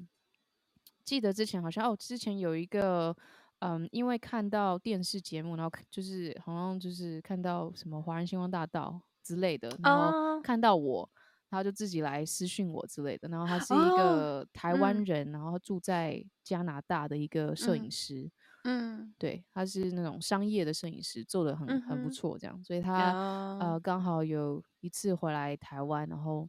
[1.04, 3.14] 记得之前好像哦，之前有一个
[3.58, 11.10] 嗯，因为看到电视节目，然后就是好像就是看到什么华人星光大道之类的，然后哦看到我，
[11.50, 18.30] 他就自己来私讯我之类的，然后他是一哦个台湾嗯人，然后住在加拿大的一个摄影嗯师。
[18.70, 23.12] 嗯对，他是那种商业的摄影师，做的很很不错，这样，所以他、
[23.58, 26.46] 呃哦刚好有一次回来台湾，然后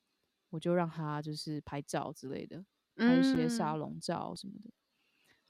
[0.50, 2.64] 我就让他就是拍照之类的，
[2.98, 4.70] 拍一些沙嗯龙照什么的。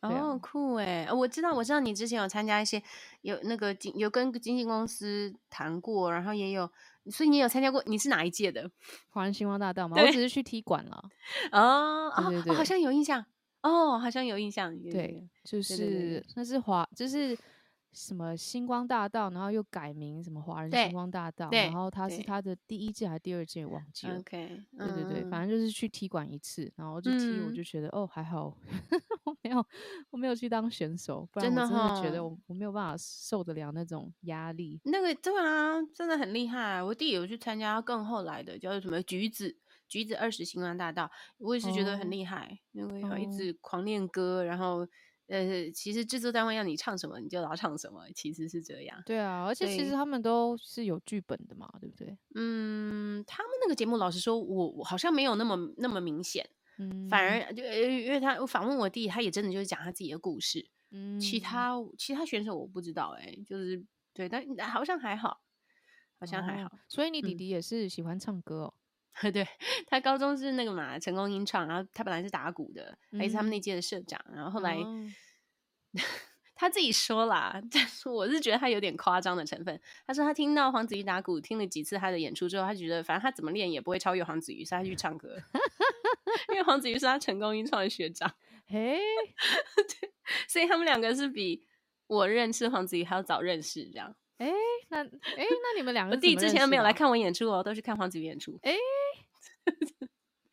[0.01, 1.03] 哦，酷哎！
[1.09, 2.81] 呃我知道，我知道你之前有参加一些
[3.19, 6.71] 有那个经有跟经纪公司谈过，然后也有，
[7.11, 8.71] 所以你有参加过，你是哪一届的？
[9.09, 11.03] 华人星光大道吗，我只是去踢馆了。
[11.51, 13.25] 哦哦对对哦，好像有印象
[13.61, 14.73] 哦，好像有印象。
[14.81, 17.37] 对对，就是那是华，就是
[17.91, 24.17] 什么星光大道，然后又改名什么华人星光大道，对然后他是对它的第一届还是第二届忘记了。
[24.19, 28.55] ，OK，对对对，嗯反正就是去踢馆一次，然后就踢，我嗯就觉得哦还好，
[29.25, 29.65] 我没有
[30.11, 34.79] 我没有去当选手，不然真的我真的觉得吼我我没有办法受得了那种压力。
[34.83, 36.81] 那个对啊，真的很厉害。
[36.81, 39.57] 我弟有去参加更后来的，叫做什么橘子
[39.89, 44.87] 橘子二十星光大道，我也是觉得很哦厉害，因为要一哦直狂练歌，然后
[45.27, 49.03] 呃，其实制作单位要你唱什么你就老唱什么，其实是这样。
[49.05, 52.17] 对啊，而且其实他们都是有剧本的嘛，对不对？
[52.35, 56.49] 嗯，他们那个节目，老实说，我我好像没有那么那么明显，
[56.79, 65.41] 嗯，反而就呃因为他我访问我弟，他也真的就是讲他自己的故事，嗯，其他其他选手我不知道哎、就是对，但好像还好，
[66.19, 66.79] 好像还哦好。
[66.87, 68.73] 所以你弟嗯弟也是喜欢唱歌哦。
[69.31, 69.47] 对
[69.87, 75.07] 他高中是那个嘛成功音唱，然后他本来是打鼓的，还是他们那届的社长，然后后来、哦
[76.55, 79.79] 他自己说啦， 但是我是觉得他有点夸张的成分。
[80.05, 85.37] 他说他听到黄子瑜打鼓，听了几次他的演出之后，他觉得反正他怎么练也不会超越黄子瑜，所以他去唱歌。
[86.49, 88.29] 因为黄子瑜是他成功音创的学长，
[88.67, 88.99] 嘿，
[90.49, 91.63] 所以他们两个是比
[92.07, 93.85] 我认识黄子瑜还要早认识。
[93.85, 94.51] 这样，哎，
[94.89, 96.99] 那哎，那你们两个我弟之前都没有来看。
[96.99, 98.59] 看我演出哦，都是看黄子瑜演出。
[98.63, 98.75] 哎，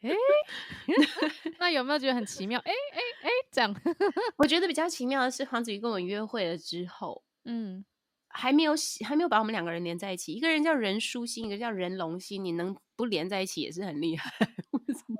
[1.59, 2.61] 那有没有觉得很奇妙？
[2.61, 3.75] 哎哎哎，这样，
[4.39, 7.85] 我觉得比较奇妙的是，黄子瑜跟我约会了之后，嗯，
[8.29, 8.73] 还没有
[9.05, 10.33] 还没有把我们两个人连在一起。
[10.33, 14.31] 一个人叫任书欣，一个叫任龙欣，你能不连在一起也是很厉害。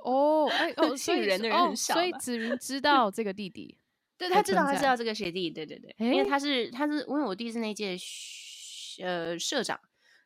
[0.05, 3.77] 哦，哎哦，所姓以哦任的人很少吧所以子云知道这个弟弟，
[4.17, 9.81] 对他知道，他知道这个学弟，对对对，因为他是他是因为我弟是那届学呃社长，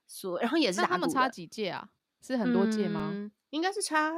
[0.07, 1.89] 所然后也是他们差几届啊？
[2.21, 3.13] 是很多届吗？
[3.15, 4.15] 嗯应该是差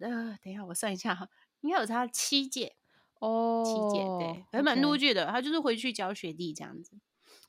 [0.00, 1.28] 呃，等一下我算一下哈，
[1.60, 2.74] 应该有差七届，
[3.20, 5.26] 哦，七届对，还蛮多届的。
[5.26, 6.92] 他就是回去教学弟这样子。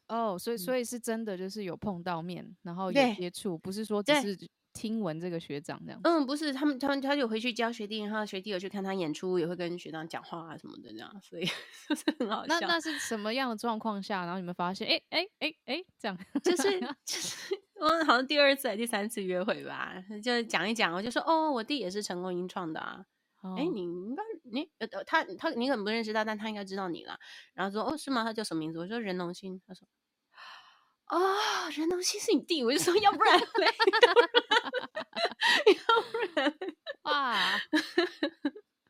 [0.08, 4.38] 哦，所以所以是真的就是有碰到面，然后有接触，不是说只是
[4.72, 6.00] 听闻这个学长这样。
[6.04, 11.46] 嗯，不是，他们他们他有回去教学弟，然后学弟有去看他演出，也会跟学长讲话啊什么的这样，所以
[11.90, 12.58] 就是很好笑。
[12.62, 23.06] 那那是什么样的状况下，然后你们发现，哎哎哎哎，这样就是 就是我好像第二次还是第三次约会吧，就讲一讲，我就说哦，我弟也是成功音创的啊。
[23.42, 24.70] 哎、哦你应该你
[25.06, 27.18] 他他你可能不认识他，但他应该知道你了。
[27.54, 28.24] 然后说哦是吗？
[28.24, 28.80] 他叫什么名字？
[28.80, 29.62] 我说任龙星。
[29.68, 29.88] 他说
[31.10, 31.38] 哦
[31.72, 33.46] 任龙星是你弟，我就说要不然嘞，
[35.88, 37.36] 要不然嘞哇，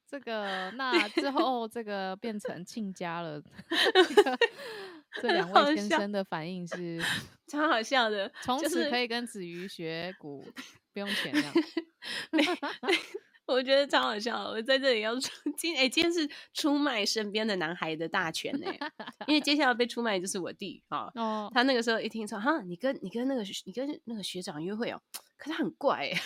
[0.09, 3.41] 这个 那之后这个变成亲家了，
[4.15, 4.37] 这个
[5.21, 7.01] 这两位先生的反应是，
[7.47, 10.45] 超好笑的，从此可以跟子瑜学鼓，
[10.93, 11.53] 不用钱了。
[13.47, 14.43] 我觉得超好笑。
[14.49, 18.67] 我在这里要出今哎、今天是出卖身边的男孩的大全呢、
[19.25, 21.09] 因为接下来被出卖的就是我弟啊。
[21.15, 25.01] 哦，他那个时候一听说哈，你跟你跟那个学你跟那个学长约会哦，
[25.37, 26.21] 可他很怪哎、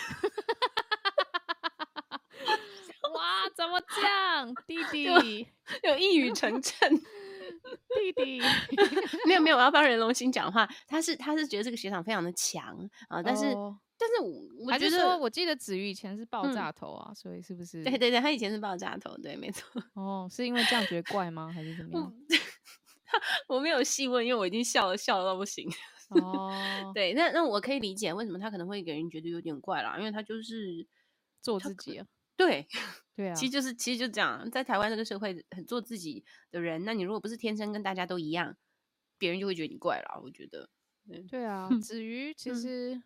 [3.22, 5.04] 哇，怎么这样，弟弟
[5.84, 6.74] 有一语成谶。
[7.94, 8.40] 弟弟，
[9.26, 10.68] 没有没有，我要帮任龙星讲话。
[10.88, 12.76] 他是他是觉得这个学长非常的强
[13.08, 17.84] 啊，但是、哦但是我我觉得我记得子瑜以前是爆嗯炸头啊，所以是不是？
[17.84, 19.80] 对对对，他以前是爆炸头，对，没错。
[19.94, 21.52] 哦，是因为这样觉得怪吗？
[21.54, 22.12] 还是怎么样？
[23.46, 25.70] 我没有细问，因为我已经笑了笑到不行。
[26.08, 26.50] 哦，
[26.92, 30.84] 对，那那我可以理解为什么他可能会给人觉得有点怪啦，因为他就是
[31.40, 32.04] 做自己啊，
[32.36, 32.66] 对，
[33.14, 38.56] 对啊，其实就是其实就这样，在台湾这个社会很做自己的人，那你如果不是天生跟大家都一样，
[39.18, 40.20] 别人就会觉得你怪了。
[40.22, 40.68] 我觉得，
[41.28, 43.02] 对啊，嗯子瑜 其嗯实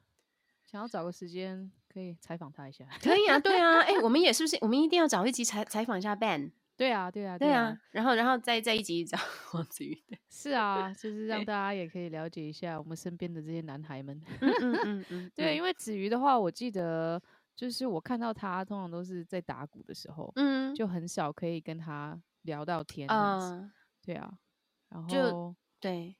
[0.65, 2.87] 想要找个时间可以采访他一下。
[3.03, 4.57] 可以啊，对啊，哎、我们也是不是？
[4.61, 9.19] 我们一定要找一集采采访一下 Ben，对啊，对啊，对啊，，然后然后再再一集找
[9.51, 14.21] 黄子瑜，对，是啊，就是让大家也可以了解一下我们身边的这些男孩们。
[14.41, 17.21] 嗯嗯嗯嗯，对，嗯因为子瑜的话，我记得
[17.57, 20.75] 就是我看到他通常都是在打鼓的时候，嗯。
[20.75, 23.55] 就很少可以跟他聊到天这样子。
[23.55, 23.73] 啊，
[24.05, 24.31] 对啊，
[24.91, 26.15] 然就后对，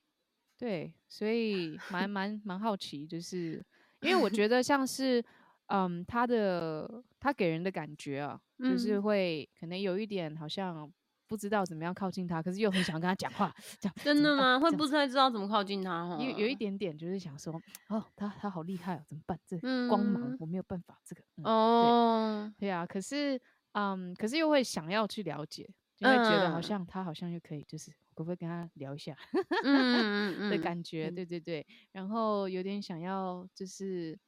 [0.59, 3.63] 对，所以蛮蛮蛮好奇，就是
[4.01, 5.23] 因为我觉得像是，
[5.67, 9.03] 嗯，他的他给人的感觉啊，就是嗯。
[9.03, 10.91] 会可能有一点好像
[11.29, 14.59] 不知道怎么样靠近他，可是又很想跟他讲话，这样真的吗？
[14.59, 19.39] 会不太知道怎么靠近他哦，有有一点点就是想说，哦，他他好厉害哦，怎么办？
[19.47, 19.59] 这
[19.89, 20.23] 光芒。
[20.23, 23.41] 嗯我没有办法，这个，嗯、哦，对啊，可是，
[23.73, 26.63] 嗯，可是又会想要去了解，就会觉得好嗯。
[26.63, 29.17] 像他好像又可以，就是可不可以跟他聊一下
[29.65, 31.09] 嗯嗯嗯的嗯感觉？
[31.11, 31.15] 嗯。
[31.15, 34.19] 对对对，然后有点想要就是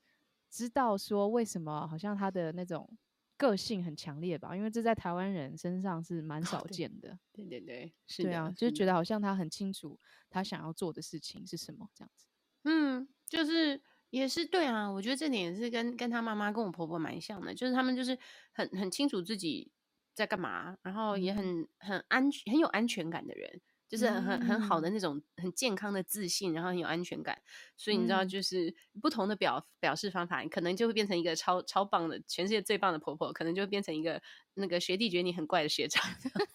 [0.50, 2.88] 知道说为什么好像他的那种
[3.38, 7.18] 个性很强烈吧，因为这在台湾人身上是蛮少见的。
[7.32, 9.98] 对对对，是对啊就是觉得好像他很清楚
[10.28, 12.26] 他想要做的事情是什么这样子。
[12.64, 18.18] 嗯，就是也是对啊，我觉得这点也是跟跟他妈妈跟我婆婆蛮像的，就是他们就是
[18.52, 19.70] 很很清楚自己
[20.14, 27.40] 在干嘛，然后也嗯很很安全很有安全感的人，就是很很很好的嗯那种很健康的自信，然后很有安全感。
[27.76, 34.20] 所以你知道，嗯就是不同的表表示方法，你可能就会变成一个超超棒的全世界最棒的婆婆，可能就会变成一个
[34.54, 36.52] 那个学弟觉得你很怪的学长，这样子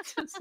[0.14, 0.38] 就是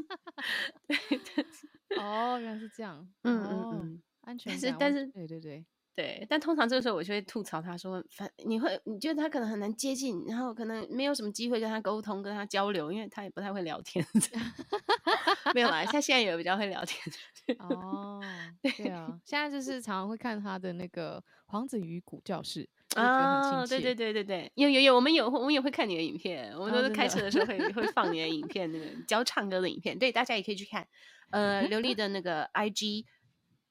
[0.88, 1.68] 对，但是
[2.00, 3.10] 哦，原来是这样。
[3.24, 4.02] 嗯嗯哦嗯。
[4.22, 4.60] 安全但。
[4.60, 5.66] 是但是对对对，
[6.00, 14.06] 对，但通常这个时候我就会吐槽他说，反你会你觉得他可能很难接近，然后可能没有什么机会跟他沟通、跟他交流，因为他也不太会聊天。
[15.54, 17.14] 没有啦，他现在也比较会聊天。
[17.58, 18.22] 哦，
[18.62, 23.66] 对啊，现在就 是常常会看他的那个黄子瑜古教室，啊。
[23.66, 30.88] 对对对对对，有有有，我们有我们也会看你的影片，我们都是开车的时候会会放你的影片，那个教唱歌的影片，对，大家也可以去看。
[31.32, 33.04] 呃， 刘丽的那个 IG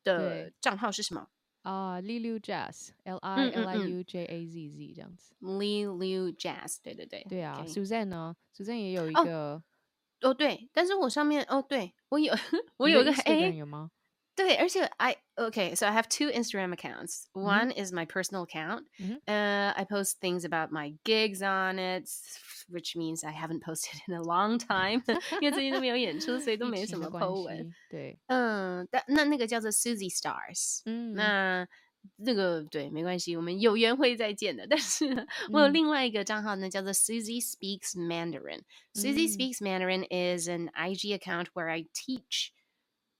[0.04, 1.28] 的账号是什么
[1.62, 5.34] 啊，Lilu Jazz，L I 嗯 L 嗯 I 嗯 U J A Z Z 这样子。
[5.98, 9.62] Liu Jazz，对对对，对啊 OK，Suzanne 呢？Suzanne 也有一哦个，
[10.22, 12.34] 哦对，但是我上面哦对我有
[12.76, 13.12] 我有一个
[13.66, 13.90] 吗？
[14.37, 17.27] 对，而且 I okay, so I have two Instagram accounts.
[17.33, 18.85] One is my personal account.
[18.99, 22.09] 嗯 Uh, I post things about my gigs on it,
[22.67, 25.03] which means I haven't posted in a long time.
[25.39, 27.57] 因为最近都没有演出，所以都疫没什么情的关 po 文。
[27.57, 27.73] 系。
[27.91, 30.81] 对，嗯，但那那个叫做 Susie Stars。
[30.85, 31.67] 嗯，那
[32.15, 34.65] 那个对，没关系，我们有缘会再见的。
[34.67, 42.49] 但是呢我有嗯另外一个账号呢，叫做 Susie Speaks Mandarin。Susie 嗯 Speaks Mandarin is an IG account where I teach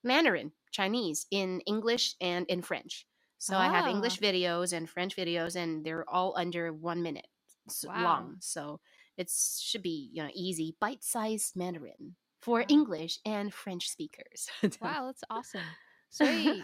[0.03, 3.05] Mandarin, Chinese, in English and in French.
[3.37, 4.25] So I have English Ah.
[4.25, 7.27] videos and French videos, and they're all under one minute
[7.67, 8.03] s- Wow.
[8.03, 8.37] long.
[8.41, 8.79] So
[9.17, 12.67] it should be you know easy, bite-sized Mandarin for Wow.
[12.69, 14.47] English and French speakers.
[14.61, 15.65] 这 样 Wow, that's awesome.
[16.09, 16.63] 所以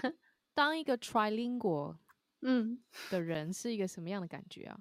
[0.53, 1.97] 当一个 trilingual
[2.41, 2.79] 嗯。
[3.09, 4.79] 的人是一个什么样的感觉啊？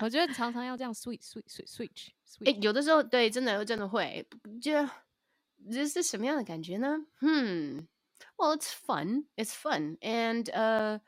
[0.00, 2.62] 我觉得常常要这样 switch switch switch switch 哎、 switch。
[2.62, 4.26] 有的时候对，真的真的会，
[4.60, 4.72] 就
[5.70, 7.06] 这是什么样的感觉呢？
[7.20, 7.86] Hmm.
[8.36, 9.24] Well, it's fun.
[9.36, 11.00] It's fun, and uh,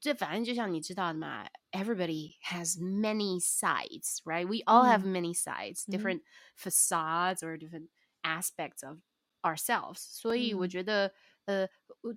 [0.00, 4.46] 这反正就像你知道的嘛，everybody has many sides, right?
[4.46, 6.22] We all have many sides, 嗯哼 different
[6.56, 7.88] facades or different
[8.22, 8.98] aspects of
[9.42, 9.98] ourselves.
[9.98, 11.12] 所以我嗯觉得。
[11.44, 11.68] 呃，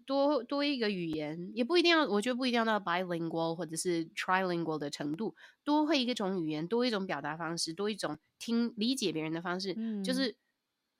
[0.05, 10.37] 多多一个语言也不一定要，我觉得不一定要到 bilingual 或者是 trilingual 的程度，多会一种语言，多一种表达方式，多一种听理解别人的方式，就嗯是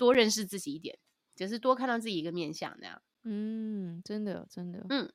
[0.00, 0.98] 多认识自己一点，
[1.36, 3.02] 就是多看到自己一个面相那样。
[3.24, 5.06] 嗯，真的真的，嗯，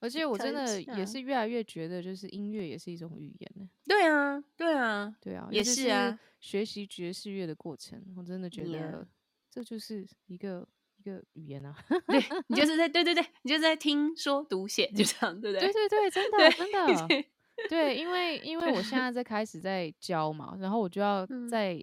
[0.00, 3.66] 而且我真的也嗯是越来越觉得，就是音乐也是一种语言呢。
[3.86, 9.08] 对啊，对啊，对啊，也是啊学习爵士乐的过程，我真的觉得
[9.50, 11.74] 这就是一个一个语言啊。
[12.06, 17.08] 对你就是在 对对对，你就是在听说读写，就这样，对不对对对对，真的真的。
[17.08, 17.26] 对
[17.70, 21.80] 对，因为因为我现在在开始在教嘛，然后我就要嗯在，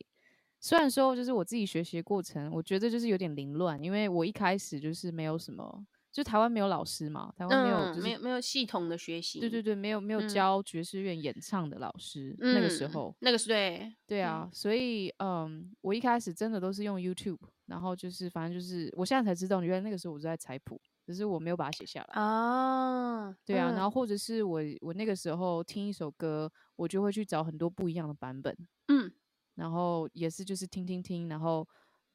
[0.62, 22.21] 虽然说就是我自己学习的过程，我觉得就是有点凌乱，因为我一开始就是没有什么，就台湾没有老师嘛，台湾没有嗯，就是没有没有系统的学习，对对对，没有没有嗯教爵士乐演唱的老师，那个时嗯候，那个是对，对啊，所以嗯，我一开始真的都是用 YouTube，然后就是反正就是我现在才知道，原来那个时候我是在采谱，只是我没有把它写下来。
[22.21, 28.56] 啊，对啊，嗯然后或者是我我那个时候听一首歌，我就会去找很多不一样的版本，
[28.89, 29.12] 嗯
[29.56, 31.68] 然后也是就是听听听，然后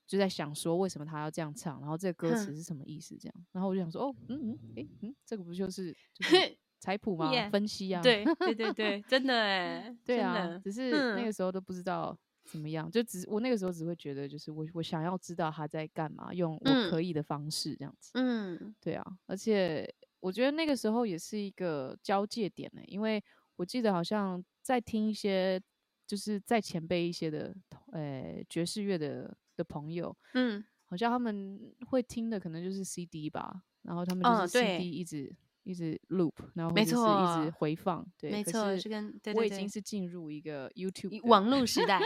[0.07, 6.43] 就在想说为什么他要这样唱，然后这个歌词是什么意思这样，然后我就想说哦，嗯嗯，诶嗯，这个不就是就是
[6.81, 7.45] 采谱吗？
[7.51, 11.27] 分析啊，对对对对，真的哎， 对啊，只是那嗯。
[11.27, 18.13] 个时候都不知道怎么样，就只我那个时候只会觉得，就是我我想要知道他在干嘛，用我嗯可以的方式这样子。
[18.15, 18.77] 嗯。
[18.81, 23.23] 对啊，而且我觉得那个时候也是一个交界点呢、因为
[23.57, 25.61] 我记得好像在听一些
[26.07, 27.55] 就是在前辈一些的
[27.93, 35.35] 呃爵士乐的的朋友，嗯，好像他们会听的可能就是 CD 吧，然后他们就是 CD 一直、
[35.65, 42.01] 一直 loop，然后或没者是一错直回放，对，没错，是是跟对我已经是进入一个 YouTube 网络时代，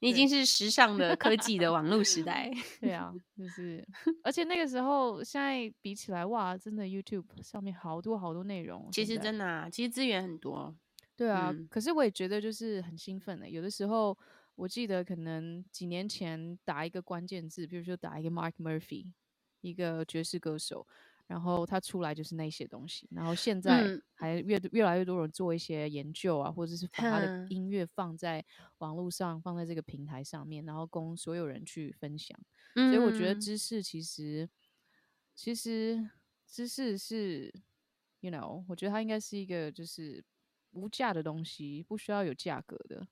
[0.00, 2.50] 你已经是时尚的科技的网络时代。
[2.80, 3.86] 对啊，就是，
[4.24, 8.88] 而且那个时候现在比起来，哇，真的 YouTube 上面好多好多内容哦。
[8.90, 10.74] 其实真的啊，其实资源很多。
[11.20, 13.46] 对啊，嗯可是我也觉得就是很兴奋的。
[13.46, 14.16] 有的时候
[14.54, 19.12] 我记得可能几年前打一个关键字，比如说打一个 Mark Murphy，
[19.60, 20.86] 一个爵士歌手，
[21.26, 28.42] 然后他出来就是那些东西，然后现在嗯还越越来越多人做一些研究啊，或者是把他的音乐放在
[28.78, 32.34] 网络上，放在这个平台上面，然后供所有人去分享。
[32.74, 34.48] 所以我觉得嗯知识其实，
[35.34, 36.08] 其实
[36.46, 37.52] 知识是
[38.20, 40.24] ，you know，我觉得它应该是一个就是
[40.72, 43.06] 无价的东西，不需要有价格的。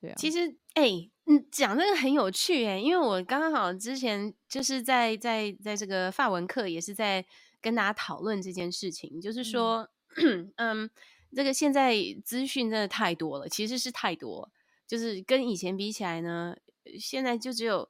[0.00, 0.88] 对啊，其实，哎、
[1.24, 7.24] 你，讲这个很有趣哎，因为我刚好之前就是在在在这个法文课，也是在
[7.60, 9.90] 跟大家讨论这件事情，就是说，
[10.56, 10.90] 嗯
[11.36, 11.94] 这个现在
[12.24, 14.50] 资讯真的太多了，其实是太多，
[14.86, 17.88] 就是跟以前比起来呢，呃现在就只有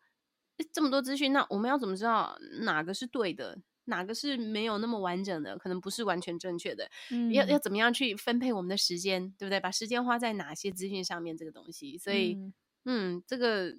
[0.57, 3.59] 呃这么多资讯，那我们要怎么知道哪个是对的，
[3.91, 6.89] 哪个是没有那么完整的，可能不是完全正确的？
[7.29, 7.61] 要要嗯。
[7.61, 9.61] 怎么样去分配我们的时间，对不对？
[9.61, 12.53] 把时间花在哪些资讯上面，这个东西，所以，嗯。
[12.87, 13.75] 嗯这个，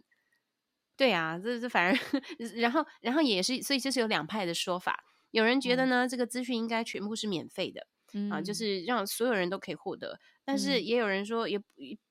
[0.98, 1.94] 对啊，这这反而，
[2.58, 5.88] 然后然后也是，所以就是有两派的说法，有人觉得嗯。
[5.88, 7.88] 呢，这个资讯应该全部是免费的
[8.28, 8.54] 啊，就嗯。
[8.54, 10.84] 是让所有人都可以获得，但是嗯。
[10.84, 11.60] 也有人说，也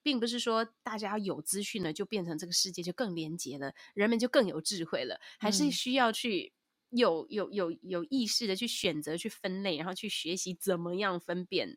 [0.02, 5.70] 并不是说大家有资讯了就变成这个世界就更廉洁了，人们就更有智慧了，还是嗯。
[5.70, 6.52] 需要去。
[6.90, 11.76] 有有有有意识的去选择、去分类，然后去学习怎么样分辨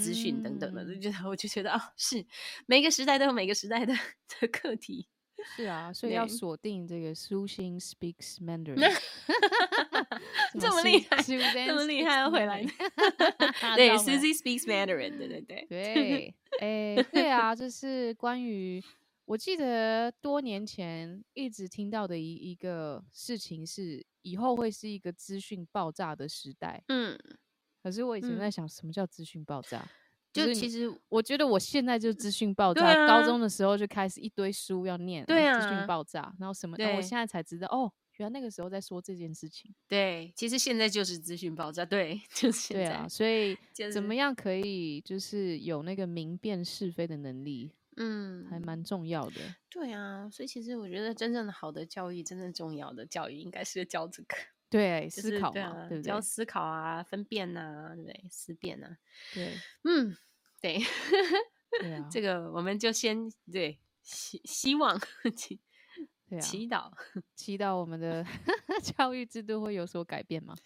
[0.00, 2.24] 资讯等等的，就嗯觉得我就觉得哦，是
[2.66, 3.94] 每个时代都有每个时代的
[4.40, 5.08] 的课题。
[5.56, 8.78] 是啊，所以要对锁定这个 Susan speaks Mandarin，
[10.52, 12.64] 什这么么厉害这么厉害要回来
[13.76, 18.82] 对绕回来，Susie speaks Mandarin，对对对，对，哎，对啊，就是关于
[19.26, 26.82] 我记得多年前一直听到的一一个事情是，以后会是一个资讯爆炸的时代。
[26.88, 27.16] 嗯，
[27.80, 29.86] 可是我以前嗯在想，什么叫资讯爆炸？
[30.32, 39.72] 就是其实我觉得我现在就资讯爆对炸，高啊中的时候就开始一堆书要念，资啊讯爆炸，然后什么，我对现在才知道，哦，原来那个时候在说这件事情。
[39.86, 49.40] 对，其实现在就是资讯爆炸，对，就是对啊，所以就是怎么样可以就是有那个明辨是非的能力，嗯，还蛮重要的。
[49.70, 54.36] 对啊，所以其实我觉得真正的好的教育，真正重要的教育应该是教这个。
[54.70, 56.08] 对，就思考嘛，对啊，对不对？
[56.08, 58.24] 教思考啊，分辨呐、对不对？
[58.28, 58.96] 思辨呐、
[59.32, 59.52] 对，
[59.84, 60.16] 嗯，
[60.60, 60.80] 对，
[61.80, 64.98] 对啊， 这个我们就先对希希望
[65.36, 65.60] 祈
[66.28, 66.90] 对啊，祈祷，
[67.36, 68.26] 祈祷我们的
[68.82, 70.56] 教育制度会有所改变嘛？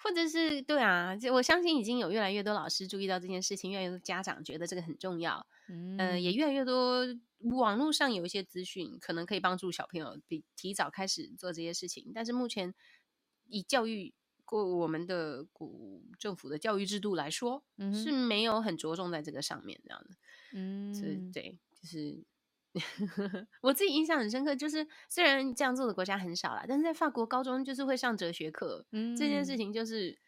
[0.00, 7.04] 或者是对啊，就我相信已经有越来越多老师注意到这件事情，越来越多家长觉得这个很重要，嗯，呃，也越来越多
[7.38, 12.12] 网络上有一些资讯，可能可以帮助小朋友比提早开始做这些事情。
[12.14, 12.74] 但是目前
[13.48, 20.16] 以教育过我们的古政府的教育制度来说，嗯是没有很着重在这个上面这样的。
[20.52, 22.24] 嗯是嗯，对，就是
[23.62, 30.18] 我自己印象很深刻，就是虽然这样做的国家很少啦，但是在法国高中就是会上哲学课，嗯，这件事情就是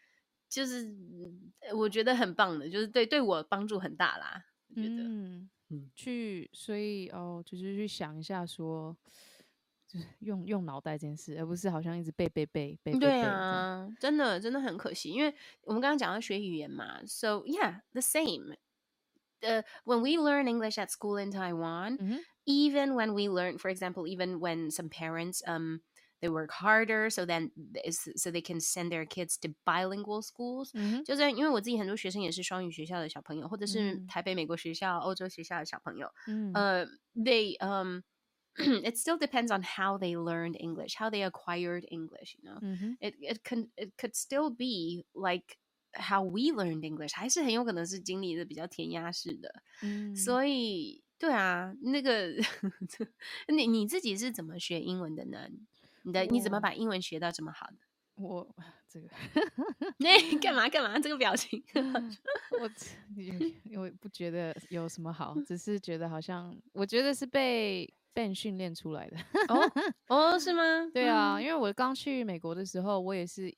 [0.49, 4.45] 就是嗯我觉得很棒的，就是对对我帮助很大啦。
[4.69, 8.97] 我觉得，嗯嗯去，所以哦，就是去想一下说，
[9.87, 18.57] 就是用用脑袋这件事，而不是好像一直背背背背背背对，啊，真的真的很可惜，因为我们刚刚讲到学语言嘛，so yeah, the same.
[19.44, 23.70] Uh, when we learn English at school in Taiwan, 嗯哼 even when we learn, for
[23.70, 25.82] example, even when some parents um
[26.22, 27.52] they work harder so then
[28.16, 30.72] so they can send their kids to bilingual schools.
[30.74, 38.02] 嗯哼，就是因为我自己很多学生也是双语学校的小朋友，或者是嗯台北美国学校、欧洲学校的小朋友，嗯呃、they um
[38.58, 42.36] it still depends on how they learned English, how they acquired English.
[42.42, 45.58] You know, 嗯哼， it it can it could still be like
[45.93, 49.63] how we learned English，还是很有可能是经历的比较填鸭式的。
[49.83, 52.33] 嗯，所以，对啊，那个
[53.49, 55.49] 你你自己是怎么学英文的呢？
[56.03, 57.77] 你的你怎么把英文学到这么好的？
[58.17, 58.47] 我
[58.89, 59.09] 这个
[59.99, 60.99] 那干嘛干嘛？
[60.99, 61.63] 这个表情，
[62.61, 62.71] 我
[63.65, 69.17] 因为不觉得有什么好，只是觉得好像我觉得是被 Ben 训练出来的。
[69.49, 69.73] 哦
[70.09, 70.63] 哦，是吗？
[70.93, 73.55] 对啊，嗯因为我刚去美国的时候，我也是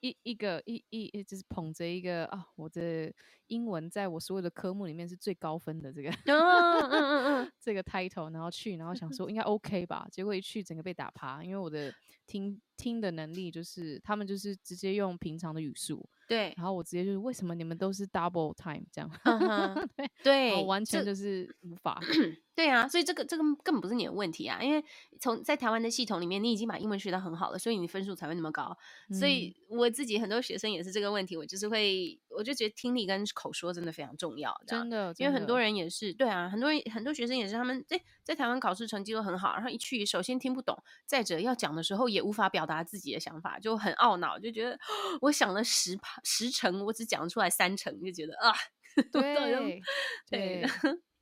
[0.00, 3.12] 一一个一一就是捧着一个啊，我的
[3.48, 11.94] 英文在我所有的科目里面是最高分的这个哦，嗯嗯嗯， 这个 title，然后去，然后想说应该 OK 吧，结果一去整个被打趴，因为我的
[12.28, 19.10] 听听的能力就是他们就是直接用平常的语速，对，然后我直接就是为什么你们都是 double time 这样，
[20.22, 21.98] 对，我完全就是无法，
[22.54, 24.84] 对啊，所以这个这个根本不是你的问题啊，因为
[25.18, 28.76] 从在台湾的系统里面，你已经把英文学的很好了，所以你分数才会那么高。
[29.18, 44.78] 所以我自己很多学生也是这个问题，我就是会，我就觉得听力跟口说真的非常重要，真的，因为很多人人也是，对啊，很多人很多学生也是，他们在在台湾考试成绩都很好，然后一去，首先听不懂，再者要讲的时候也无法表达自己的想法，就很懊恼，就觉得
[45.20, 48.52] 我想了十趴十成，我只讲出来三成，就觉得啊，
[49.12, 49.82] 对
[50.30, 50.66] 对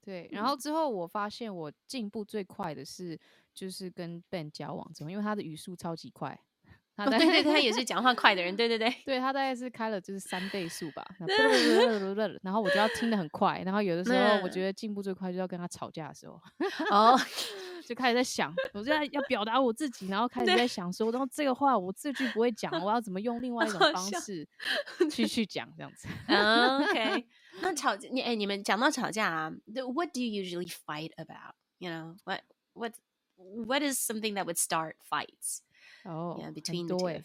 [0.04, 3.18] 对，然后之后我发现我进步最快的是
[3.52, 6.40] 就是跟 Ben 交往之后，因为他的语速超级快，
[6.96, 11.04] 他哦大对对他也是 讲话快的人，对对对，对他大概是开了就是三倍速吧，
[12.42, 16.40] 然后我就要听得很快，然后有的时候我嗯觉得进步最快就要跟他吵架的时候，
[16.90, 17.18] 哦，
[17.86, 24.48] 就开始在想，我现在要表达我自己，然后开始在想说，然后这个话我这句不会讲，我要怎么用另外一种方式
[25.10, 26.08] 去去讲这样子。
[26.28, 27.26] 嗯 OK，
[27.60, 31.54] 那吵架你哎，你们讲到吵架啊 the-，What do you usually fight about?
[31.78, 32.40] You know what
[32.72, 32.92] what
[33.36, 35.60] what is something that would start fights?
[36.06, 37.20] 哦很多 you.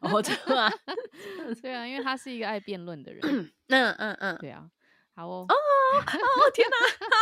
[0.00, 0.70] 哦，真的吗？
[1.60, 3.20] 对啊，因为他是一个爱辩论的人，
[3.68, 4.38] 嗯嗯嗯。
[4.38, 4.70] 对啊。
[5.14, 6.76] 好哦，哦天哪！
[7.00, 7.16] 嗨，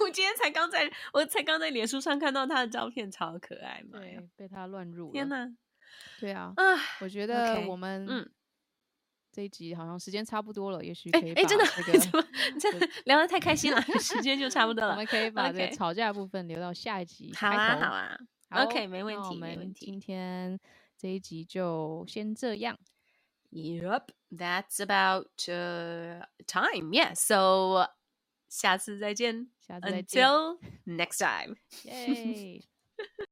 [0.00, 3.98] 我今天才刚在，我才刚在脸书上看到他的照片，超可爱嘛！
[3.98, 5.12] 对，被他乱入了。
[5.12, 5.48] 天哪！
[6.20, 6.62] 对啊，啊，
[7.00, 8.30] 我觉得我们嗯
[9.32, 15.06] 这一集好像时间差不多了，也许哎哎，可以把真的这怎么个真的聊得太开心了，时间就差不多了我们。
[15.06, 17.48] 可以把这个吵架的部分留到下一集好。
[17.48, 20.59] 啊好啊好 ，OK，没问那我题没问题们今天
[20.97, 22.77] 这一集就先这样。
[23.51, 26.91] Yep, that's about uh, time.
[26.91, 27.89] Yeah, so
[28.49, 29.49] 下次再见。
[29.61, 31.55] 下次再见， Until next time.
[31.83, 32.63] 耶。